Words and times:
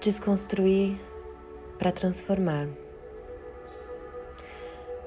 Desconstruir 0.00 0.98
para 1.78 1.92
transformar. 1.92 2.66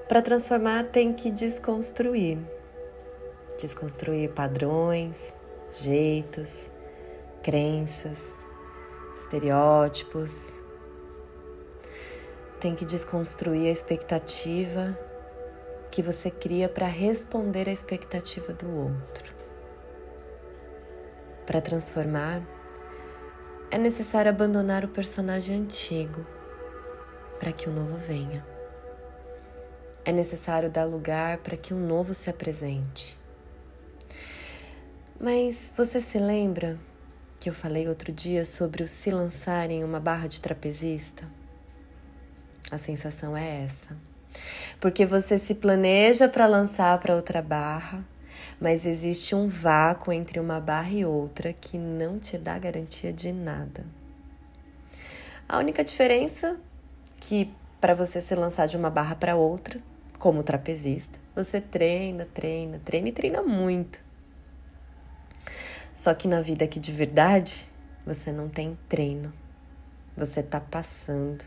Para 0.08 0.22
transformar, 0.22 0.84
tem 0.84 1.12
que 1.12 1.32
desconstruir. 1.32 2.38
Desconstruir 3.60 4.30
padrões, 4.34 5.34
jeitos, 5.72 6.70
crenças, 7.42 8.20
estereótipos. 9.16 10.54
Tem 12.60 12.76
que 12.76 12.86
desconstruir 12.86 13.70
a 13.70 13.72
expectativa 13.72 14.96
que 15.90 16.04
você 16.04 16.30
cria 16.30 16.70
para 16.70 16.86
responder 16.86 17.68
à 17.68 17.72
expectativa 17.72 18.54
do 18.54 18.70
outro. 18.70 19.34
Para 21.48 21.60
transformar, 21.62 22.44
é 23.74 23.78
necessário 23.80 24.30
abandonar 24.30 24.86
o 24.86 24.88
personagem 24.88 25.56
antigo 25.62 26.24
para 27.40 27.52
que 27.52 27.68
o 27.68 27.74
novo 27.74 27.98
venha. 27.98 28.46
É 30.06 30.12
necessário 30.12 30.70
dar 30.70 30.84
lugar 30.84 31.40
para 31.40 31.58
que 31.58 31.74
um 31.74 31.80
novo 31.80 32.14
se 32.14 32.30
apresente. 32.30 33.18
Mas 35.20 35.74
você 35.76 36.00
se 36.00 36.20
lembra 36.20 36.78
que 37.42 37.50
eu 37.50 37.54
falei 37.54 37.88
outro 37.88 38.12
dia 38.12 38.46
sobre 38.46 38.84
o 38.84 38.88
se 38.88 39.10
lançar 39.10 39.72
em 39.72 39.84
uma 39.84 40.00
barra 40.00 40.28
de 40.28 40.40
trapezista? 40.40 41.24
A 42.70 42.78
sensação 42.78 43.36
é 43.36 43.64
essa. 43.64 43.98
Porque 44.80 45.04
você 45.04 45.36
se 45.36 45.56
planeja 45.56 46.30
para 46.30 46.46
lançar 46.46 47.00
para 47.00 47.16
outra 47.16 47.42
barra, 47.42 48.06
mas 48.60 48.86
existe 48.86 49.36
um 49.36 49.48
vácuo 49.48 50.12
entre 50.12 50.40
uma 50.40 50.60
barra 50.60 50.92
e 50.92 51.06
outra 51.06 51.54
que 51.54 51.78
não 51.78 52.20
te 52.20 52.38
dá 52.38 52.58
garantia 52.58 53.12
de 53.12 53.32
nada. 53.32 53.86
A 55.48 55.58
única 55.58 55.84
diferença 55.84 56.60
que 57.20 57.54
para 57.80 57.94
você 57.94 58.22
se 58.22 58.34
lançar 58.34 58.66
de 58.66 58.78
uma 58.78 58.90
barra 58.90 59.16
para 59.16 59.36
outra, 59.36 59.80
como 60.18 60.42
trapezista, 60.42 61.20
você 61.36 61.60
treina, 61.60 62.26
treina, 62.34 62.80
treina 62.84 63.10
e 63.10 63.12
treina 63.12 63.42
muito. 63.42 64.04
Só 65.94 66.14
que 66.14 66.28
na 66.28 66.42
vida 66.42 66.66
aqui 66.66 66.80
de 66.80 66.92
verdade, 66.92 67.70
você 68.06 68.32
não 68.32 68.50
tem 68.50 68.78
treino. 68.88 69.34
Você 70.16 70.42
tá 70.42 70.60
passando. 70.60 71.46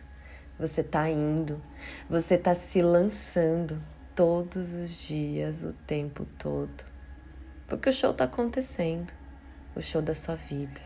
Você 0.58 0.80
está 0.80 1.08
indo, 1.10 1.60
você 2.08 2.34
está 2.34 2.54
se 2.54 2.80
lançando 2.80 3.82
todos 4.16 4.72
os 4.72 5.06
dias, 5.06 5.62
o 5.62 5.74
tempo 5.86 6.26
todo. 6.38 6.84
Porque 7.68 7.90
o 7.90 7.92
show 7.92 8.12
está 8.12 8.24
acontecendo, 8.24 9.12
o 9.76 9.82
show 9.82 10.00
da 10.00 10.14
sua 10.14 10.34
vida. 10.34 10.80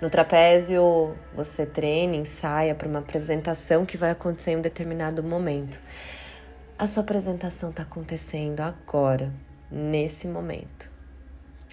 No 0.00 0.08
trapézio, 0.08 1.16
você 1.34 1.66
treina, 1.66 2.14
ensaia 2.14 2.74
para 2.74 2.86
uma 2.86 3.00
apresentação 3.00 3.84
que 3.84 3.96
vai 3.96 4.10
acontecer 4.10 4.52
em 4.52 4.56
um 4.58 4.60
determinado 4.60 5.22
momento. 5.22 5.80
A 6.78 6.86
sua 6.86 7.02
apresentação 7.02 7.70
está 7.70 7.82
acontecendo 7.82 8.60
agora, 8.60 9.32
nesse 9.70 10.28
momento. 10.28 10.90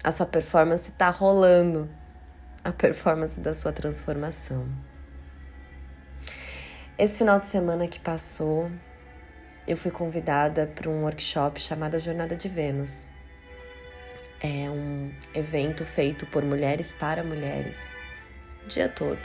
A 0.02 0.10
sua 0.10 0.26
performance 0.26 0.90
está 0.90 1.10
rolando, 1.10 1.88
a 2.64 2.72
performance 2.72 3.38
da 3.38 3.54
sua 3.54 3.72
transformação. 3.72 4.66
Esse 6.98 7.18
final 7.18 7.38
de 7.38 7.46
semana 7.46 7.86
que 7.86 8.00
passou, 8.00 8.70
eu 9.66 9.76
fui 9.76 9.90
convidada 9.90 10.70
para 10.74 10.88
um 10.88 11.02
workshop 11.02 11.60
chamado 11.60 11.98
Jornada 11.98 12.36
de 12.36 12.48
Vênus. 12.48 13.08
É 14.40 14.68
um 14.68 15.10
evento 15.34 15.84
feito 15.84 16.26
por 16.26 16.42
mulheres 16.42 16.92
para 16.92 17.24
mulheres, 17.24 17.78
o 18.64 18.68
dia 18.68 18.88
todo. 18.88 19.20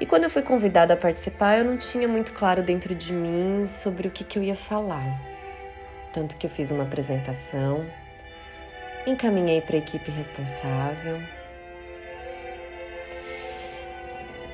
E 0.00 0.06
quando 0.06 0.24
eu 0.24 0.30
fui 0.30 0.42
convidada 0.42 0.94
a 0.94 0.96
participar, 0.96 1.58
eu 1.58 1.64
não 1.64 1.76
tinha 1.76 2.08
muito 2.08 2.32
claro 2.32 2.62
dentro 2.62 2.94
de 2.94 3.12
mim 3.12 3.66
sobre 3.66 4.08
o 4.08 4.10
que, 4.10 4.24
que 4.24 4.38
eu 4.38 4.42
ia 4.42 4.56
falar. 4.56 5.20
Tanto 6.12 6.36
que 6.36 6.46
eu 6.46 6.50
fiz 6.50 6.70
uma 6.70 6.84
apresentação, 6.84 7.86
encaminhei 9.06 9.60
para 9.60 9.76
a 9.76 9.78
equipe 9.78 10.10
responsável 10.10 11.20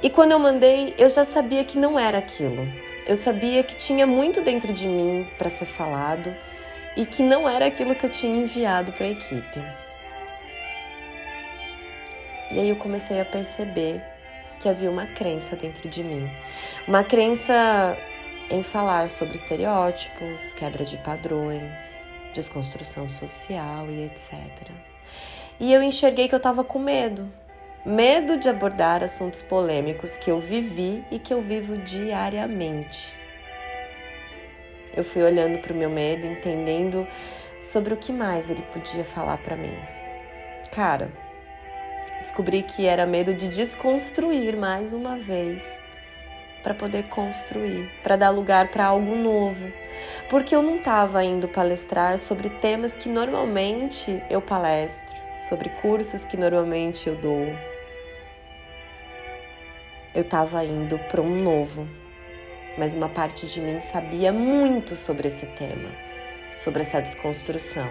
E 0.00 0.08
quando 0.08 0.30
eu 0.30 0.38
mandei, 0.38 0.94
eu 0.96 1.08
já 1.08 1.24
sabia 1.24 1.64
que 1.64 1.76
não 1.76 1.98
era 1.98 2.18
aquilo. 2.18 2.87
Eu 3.08 3.16
sabia 3.16 3.62
que 3.62 3.74
tinha 3.74 4.06
muito 4.06 4.42
dentro 4.42 4.70
de 4.70 4.86
mim 4.86 5.26
para 5.38 5.48
ser 5.48 5.64
falado 5.64 6.30
e 6.94 7.06
que 7.06 7.22
não 7.22 7.48
era 7.48 7.64
aquilo 7.64 7.94
que 7.94 8.04
eu 8.04 8.10
tinha 8.10 8.36
enviado 8.36 8.92
para 8.92 9.06
a 9.06 9.10
equipe. 9.10 9.60
E 12.50 12.60
aí 12.60 12.68
eu 12.68 12.76
comecei 12.76 13.18
a 13.18 13.24
perceber 13.24 14.02
que 14.60 14.68
havia 14.68 14.90
uma 14.90 15.06
crença 15.06 15.56
dentro 15.56 15.88
de 15.88 16.04
mim. 16.04 16.28
Uma 16.86 17.02
crença 17.02 17.96
em 18.50 18.62
falar 18.62 19.08
sobre 19.08 19.38
estereótipos, 19.38 20.52
quebra 20.52 20.84
de 20.84 20.98
padrões, 20.98 22.04
desconstrução 22.34 23.08
social 23.08 23.86
e 23.88 24.04
etc. 24.04 24.34
E 25.58 25.72
eu 25.72 25.82
enxerguei 25.82 26.28
que 26.28 26.34
eu 26.34 26.38
estava 26.38 26.62
com 26.62 26.78
medo, 26.78 27.26
medo 27.84 28.36
de 28.36 28.48
abordar 28.48 29.02
assuntos 29.02 29.40
polêmicos 29.40 30.16
que 30.16 30.30
eu 30.30 30.40
vivi 30.40 31.04
e 31.10 31.18
que 31.18 31.32
eu 31.32 31.40
vivo 31.40 31.76
diariamente. 31.78 33.16
Eu 34.96 35.04
fui 35.04 35.22
olhando 35.22 35.58
para 35.58 35.72
o 35.72 35.76
meu 35.76 35.88
medo, 35.88 36.26
entendendo 36.26 37.06
sobre 37.62 37.94
o 37.94 37.96
que 37.96 38.12
mais 38.12 38.50
ele 38.50 38.62
podia 38.72 39.04
falar 39.04 39.38
para 39.38 39.56
mim. 39.56 39.76
Cara, 40.72 41.10
descobri 42.20 42.62
que 42.62 42.86
era 42.86 43.06
medo 43.06 43.32
de 43.32 43.48
desconstruir 43.48 44.56
mais 44.56 44.92
uma 44.92 45.16
vez 45.16 45.64
para 46.62 46.74
poder 46.74 47.04
construir, 47.08 47.90
para 48.02 48.16
dar 48.16 48.30
lugar 48.30 48.68
para 48.68 48.86
algo 48.86 49.14
novo. 49.14 49.72
Porque 50.28 50.54
eu 50.54 50.62
não 50.62 50.76
estava 50.76 51.24
indo 51.24 51.48
palestrar 51.48 52.18
sobre 52.18 52.50
temas 52.50 52.92
que 52.92 53.08
normalmente 53.08 54.22
eu 54.28 54.40
palestro, 54.40 55.16
sobre 55.40 55.68
cursos 55.68 56.24
que 56.24 56.36
normalmente 56.36 57.08
eu 57.08 57.16
dou, 57.16 57.46
eu 60.14 60.22
estava 60.22 60.64
indo 60.64 60.98
para 60.98 61.20
um 61.20 61.42
novo, 61.42 61.86
mas 62.76 62.94
uma 62.94 63.08
parte 63.08 63.46
de 63.46 63.60
mim 63.60 63.78
sabia 63.80 64.32
muito 64.32 64.96
sobre 64.96 65.28
esse 65.28 65.46
tema, 65.46 65.90
sobre 66.58 66.82
essa 66.82 67.00
desconstrução. 67.00 67.88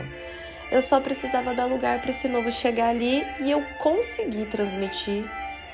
Eu 0.70 0.82
só 0.82 1.00
precisava 1.00 1.54
dar 1.54 1.66
lugar 1.66 2.02
para 2.02 2.12
esse 2.12 2.28
novo 2.28 2.52
chegar 2.52 2.90
ali 2.90 3.26
e 3.40 3.52
eu 3.52 3.64
consegui 3.80 4.46
transmitir 4.46 5.24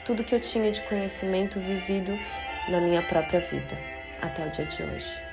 tudo 0.05 0.23
que 0.23 0.35
eu 0.35 0.39
tinha 0.39 0.71
de 0.71 0.81
conhecimento 0.83 1.59
vivido 1.59 2.17
na 2.69 2.79
minha 2.79 3.01
própria 3.01 3.39
vida 3.39 3.77
até 4.21 4.45
o 4.45 4.49
dia 4.49 4.65
de 4.65 4.83
hoje. 4.83 5.23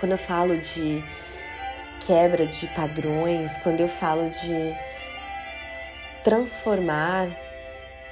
Quando 0.00 0.12
eu 0.12 0.18
falo 0.18 0.56
de 0.58 1.02
quebra 2.08 2.46
de 2.46 2.66
padrões, 2.68 3.58
quando 3.58 3.80
eu 3.80 3.86
falo 3.86 4.30
de 4.30 4.74
transformar 6.24 7.28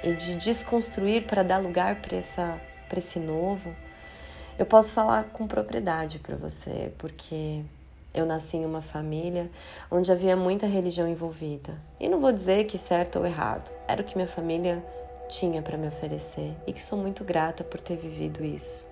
e 0.05 0.13
de 0.13 0.35
desconstruir 0.35 1.23
para 1.23 1.43
dar 1.43 1.57
lugar 1.57 1.97
para 1.97 2.99
esse 2.99 3.19
novo, 3.19 3.75
eu 4.59 4.67
posso 4.67 4.93
falar 4.93 5.31
com 5.33 5.47
propriedade 5.47 6.19
para 6.19 6.37
você, 6.37 6.93
porque 6.99 7.63
eu 8.13 8.27
nasci 8.27 8.59
em 8.59 8.67
uma 8.67 8.83
família 8.83 9.51
onde 9.91 10.13
havia 10.13 10.37
muita 10.37 10.67
religião 10.67 11.09
envolvida. 11.09 11.81
E 11.99 12.07
não 12.07 12.21
vou 12.21 12.33
dizer 12.33 12.65
que 12.65 12.77
certo 12.77 13.19
ou 13.19 13.25
errado, 13.25 13.73
era 13.89 14.03
o 14.03 14.05
que 14.05 14.15
minha 14.15 14.29
família 14.29 14.85
tinha 15.27 15.63
para 15.63 15.79
me 15.79 15.89
oferecer 15.89 16.53
e 16.67 16.73
que 16.75 16.83
sou 16.83 16.99
muito 16.99 17.25
grata 17.25 17.65
por 17.65 17.81
ter 17.81 17.97
vivido 17.97 18.45
isso. 18.45 18.87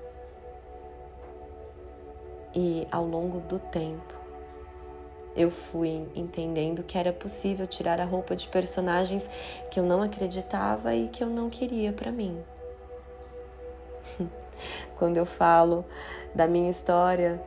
E 2.54 2.88
ao 2.90 3.04
longo 3.04 3.40
do 3.40 3.58
tempo, 3.58 4.13
eu 5.36 5.50
fui 5.50 6.08
entendendo 6.14 6.82
que 6.82 6.96
era 6.96 7.12
possível 7.12 7.66
tirar 7.66 8.00
a 8.00 8.04
roupa 8.04 8.36
de 8.36 8.46
personagens 8.48 9.28
que 9.70 9.80
eu 9.80 9.84
não 9.84 10.00
acreditava 10.00 10.94
e 10.94 11.08
que 11.08 11.24
eu 11.24 11.28
não 11.28 11.50
queria 11.50 11.92
para 11.92 12.12
mim. 12.12 12.40
Quando 14.96 15.16
eu 15.16 15.26
falo 15.26 15.84
da 16.34 16.46
minha 16.46 16.70
história, 16.70 17.42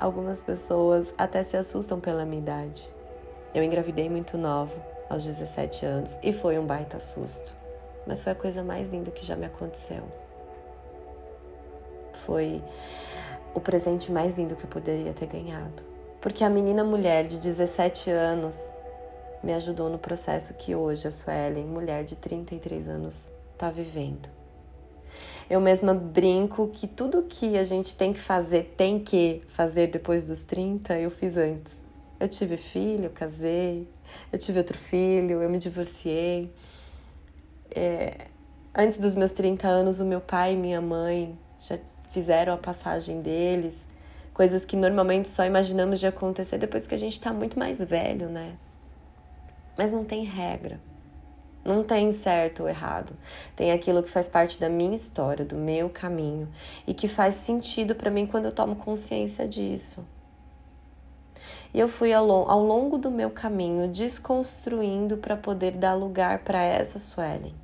algumas 0.00 0.42
pessoas 0.42 1.14
até 1.16 1.44
se 1.44 1.56
assustam 1.56 2.00
pela 2.00 2.24
minha 2.24 2.42
idade. 2.42 2.90
Eu 3.54 3.62
engravidei 3.62 4.08
muito 4.10 4.36
nova, 4.36 4.74
aos 5.08 5.24
17 5.24 5.86
anos, 5.86 6.18
e 6.22 6.32
foi 6.32 6.58
um 6.58 6.66
baita 6.66 6.98
susto. 6.98 7.54
Mas 8.04 8.20
foi 8.22 8.32
a 8.32 8.34
coisa 8.34 8.64
mais 8.64 8.88
linda 8.88 9.12
que 9.12 9.24
já 9.24 9.36
me 9.36 9.46
aconteceu. 9.46 10.02
Foi 12.26 12.60
o 13.54 13.60
presente 13.60 14.10
mais 14.10 14.34
lindo 14.34 14.56
que 14.56 14.64
eu 14.64 14.70
poderia 14.70 15.12
ter 15.12 15.26
ganhado 15.26 15.91
porque 16.22 16.44
a 16.44 16.48
menina 16.48 16.84
mulher 16.84 17.26
de 17.26 17.36
17 17.36 18.08
anos 18.08 18.72
me 19.42 19.52
ajudou 19.54 19.90
no 19.90 19.98
processo 19.98 20.54
que 20.54 20.72
hoje 20.72 21.08
a 21.08 21.10
Suelen, 21.10 21.66
mulher 21.66 22.04
de 22.04 22.14
33 22.14 22.86
anos, 22.86 23.32
está 23.52 23.72
vivendo. 23.72 24.30
Eu 25.50 25.60
mesma 25.60 25.92
brinco 25.92 26.68
que 26.68 26.86
tudo 26.86 27.24
que 27.24 27.58
a 27.58 27.64
gente 27.64 27.96
tem 27.96 28.12
que 28.12 28.20
fazer, 28.20 28.72
tem 28.76 29.00
que 29.00 29.42
fazer 29.48 29.88
depois 29.88 30.28
dos 30.28 30.44
30, 30.44 30.96
eu 30.96 31.10
fiz 31.10 31.36
antes. 31.36 31.76
Eu 32.20 32.28
tive 32.28 32.56
filho, 32.56 33.06
eu 33.06 33.10
casei, 33.10 33.88
eu 34.32 34.38
tive 34.38 34.58
outro 34.58 34.78
filho, 34.78 35.42
eu 35.42 35.50
me 35.50 35.58
divorciei. 35.58 36.52
é, 37.74 38.28
antes 38.72 38.98
dos 38.98 39.16
meus 39.16 39.32
30 39.32 39.66
anos, 39.66 39.98
o 39.98 40.04
meu 40.04 40.20
pai 40.20 40.52
e 40.52 40.56
minha 40.56 40.80
mãe 40.80 41.36
já 41.58 41.80
fizeram 42.12 42.54
a 42.54 42.58
passagem 42.58 43.20
deles, 43.20 43.84
coisas 44.32 44.64
que 44.64 44.76
normalmente 44.76 45.28
só 45.28 45.44
imaginamos 45.44 46.00
de 46.00 46.06
acontecer 46.06 46.58
depois 46.58 46.86
que 46.86 46.94
a 46.94 46.98
gente 46.98 47.12
está 47.12 47.32
muito 47.32 47.58
mais 47.58 47.78
velho, 47.78 48.28
né? 48.28 48.54
Mas 49.76 49.92
não 49.92 50.04
tem 50.04 50.24
regra. 50.24 50.80
Não 51.64 51.84
tem 51.84 52.10
certo 52.12 52.64
ou 52.64 52.68
errado. 52.68 53.14
Tem 53.54 53.70
aquilo 53.70 54.02
que 54.02 54.10
faz 54.10 54.28
parte 54.28 54.58
da 54.58 54.68
minha 54.68 54.96
história, 54.96 55.44
do 55.44 55.54
meu 55.54 55.88
caminho 55.88 56.48
e 56.86 56.92
que 56.92 57.06
faz 57.06 57.36
sentido 57.36 57.94
para 57.94 58.10
mim 58.10 58.26
quando 58.26 58.46
eu 58.46 58.52
tomo 58.52 58.74
consciência 58.74 59.46
disso. 59.46 60.04
E 61.72 61.78
eu 61.78 61.88
fui 61.88 62.12
ao, 62.12 62.28
ao 62.50 62.62
longo 62.62 62.98
do 62.98 63.10
meu 63.10 63.30
caminho 63.30 63.88
desconstruindo 63.88 65.16
para 65.16 65.36
poder 65.36 65.72
dar 65.72 65.94
lugar 65.94 66.40
para 66.40 66.62
essa 66.62 66.98
Suelen, 66.98 67.54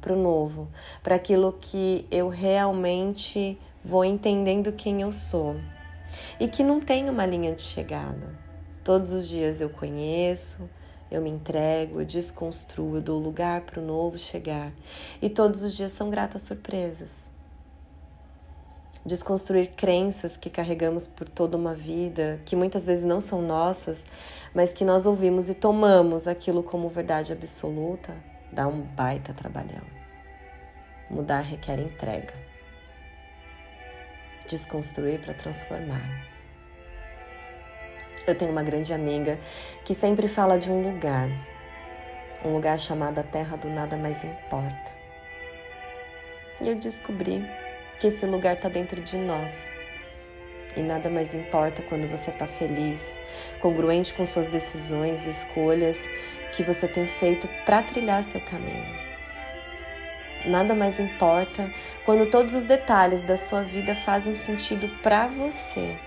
para 0.00 0.12
o 0.12 0.22
novo, 0.22 0.68
para 1.02 1.16
aquilo 1.16 1.52
que 1.58 2.06
eu 2.10 2.28
realmente 2.28 3.58
vou 3.82 4.04
entendendo 4.04 4.72
quem 4.72 5.00
eu 5.00 5.10
sou 5.10 5.56
e 6.38 6.48
que 6.48 6.62
não 6.62 6.80
tem 6.80 7.08
uma 7.08 7.26
linha 7.26 7.52
de 7.52 7.62
chegada. 7.62 8.38
Todos 8.84 9.12
os 9.12 9.28
dias 9.28 9.60
eu 9.60 9.68
conheço, 9.68 10.68
eu 11.10 11.22
me 11.22 11.30
entrego, 11.30 12.00
eu 12.00 12.04
desconstruo, 12.04 12.96
eu 12.96 13.00
dou 13.00 13.18
lugar 13.18 13.62
para 13.62 13.80
o 13.80 13.84
novo 13.84 14.18
chegar. 14.18 14.72
E 15.20 15.28
todos 15.28 15.62
os 15.62 15.76
dias 15.76 15.92
são 15.92 16.10
gratas 16.10 16.42
surpresas. 16.42 17.30
Desconstruir 19.04 19.72
crenças 19.74 20.36
que 20.36 20.50
carregamos 20.50 21.06
por 21.06 21.28
toda 21.28 21.56
uma 21.56 21.74
vida, 21.74 22.40
que 22.44 22.54
muitas 22.54 22.84
vezes 22.84 23.04
não 23.04 23.20
são 23.20 23.40
nossas, 23.40 24.04
mas 24.54 24.72
que 24.72 24.84
nós 24.84 25.06
ouvimos 25.06 25.48
e 25.48 25.54
tomamos 25.54 26.26
aquilo 26.26 26.62
como 26.62 26.90
verdade 26.90 27.32
absoluta, 27.32 28.14
dá 28.52 28.66
um 28.66 28.82
baita 28.82 29.32
trabalhão. 29.32 29.84
Mudar 31.08 31.40
requer 31.40 31.78
entrega. 31.78 32.47
Desconstruir 34.48 35.20
para 35.20 35.34
transformar. 35.34 36.02
Eu 38.26 38.34
tenho 38.34 38.50
uma 38.50 38.62
grande 38.62 38.94
amiga 38.94 39.38
que 39.84 39.94
sempre 39.94 40.26
fala 40.26 40.58
de 40.58 40.70
um 40.70 40.82
lugar, 40.82 41.28
um 42.44 42.54
lugar 42.54 42.80
chamado 42.80 43.18
a 43.18 43.22
Terra 43.22 43.56
do 43.56 43.68
Nada 43.68 43.96
Mais 43.96 44.24
Importa. 44.24 44.90
E 46.62 46.68
eu 46.68 46.74
descobri 46.76 47.46
que 48.00 48.06
esse 48.06 48.24
lugar 48.24 48.56
está 48.56 48.68
dentro 48.68 49.00
de 49.02 49.16
nós. 49.18 49.70
E 50.76 50.80
nada 50.80 51.10
mais 51.10 51.34
importa 51.34 51.82
quando 51.82 52.08
você 52.08 52.30
está 52.30 52.46
feliz, 52.46 53.04
congruente 53.60 54.14
com 54.14 54.24
suas 54.24 54.46
decisões 54.46 55.26
e 55.26 55.30
escolhas 55.30 55.98
que 56.52 56.62
você 56.62 56.88
tem 56.88 57.06
feito 57.06 57.46
para 57.64 57.82
trilhar 57.82 58.22
seu 58.22 58.40
caminho. 58.40 59.07
Nada 60.46 60.74
mais 60.74 61.00
importa 61.00 61.70
quando 62.04 62.30
todos 62.30 62.54
os 62.54 62.64
detalhes 62.64 63.22
da 63.22 63.36
sua 63.36 63.62
vida 63.62 63.94
fazem 63.94 64.34
sentido 64.34 64.88
para 65.02 65.26
você 65.26 65.98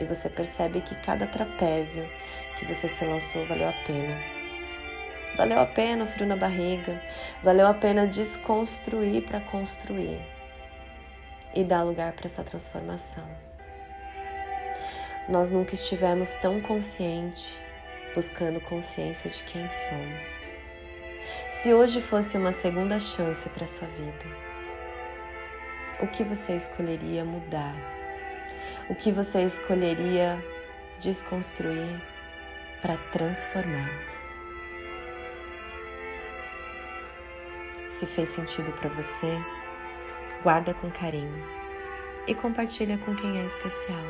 e 0.00 0.04
você 0.04 0.28
percebe 0.28 0.80
que 0.80 0.94
cada 0.96 1.26
trapézio 1.26 2.08
que 2.58 2.64
você 2.64 2.88
se 2.88 3.04
lançou 3.04 3.44
valeu 3.46 3.68
a 3.68 3.72
pena. 3.86 4.16
Valeu 5.36 5.60
a 5.60 5.66
pena 5.66 6.04
o 6.04 6.06
frio 6.06 6.26
na 6.26 6.36
barriga, 6.36 7.00
valeu 7.42 7.66
a 7.66 7.74
pena 7.74 8.06
desconstruir 8.06 9.22
para 9.22 9.40
construir 9.40 10.20
e 11.54 11.62
dar 11.62 11.82
lugar 11.82 12.12
para 12.12 12.26
essa 12.26 12.42
transformação. 12.42 13.24
Nós 15.28 15.50
nunca 15.50 15.74
estivemos 15.74 16.34
tão 16.36 16.60
conscientes, 16.60 17.56
buscando 18.14 18.60
consciência 18.60 19.30
de 19.30 19.42
quem 19.44 19.68
somos. 19.68 20.57
Se 21.50 21.74
hoje 21.74 22.00
fosse 22.00 22.36
uma 22.36 22.52
segunda 22.52 22.98
chance 22.98 23.48
para 23.48 23.66
sua 23.66 23.88
vida, 23.88 24.26
o 26.00 26.06
que 26.06 26.22
você 26.22 26.54
escolheria 26.54 27.24
mudar? 27.24 27.98
o 28.88 28.94
que 28.94 29.12
você 29.12 29.42
escolheria 29.42 30.42
desconstruir 30.98 32.00
para 32.80 32.96
transformar. 33.12 33.90
Se 37.90 38.06
fez 38.06 38.30
sentido 38.30 38.72
para 38.72 38.88
você, 38.88 39.38
guarda 40.42 40.72
com 40.72 40.90
carinho 40.90 41.44
e 42.26 42.34
compartilha 42.34 42.96
com 42.98 43.14
quem 43.14 43.40
é 43.40 43.44
especial. 43.44 44.04